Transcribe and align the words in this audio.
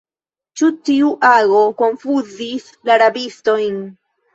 Ĉi 0.61 0.69
tiu 0.89 1.11
ago 1.33 1.61
konfuzis 1.85 2.69
la 2.91 3.01
rabistojn. 3.07 3.83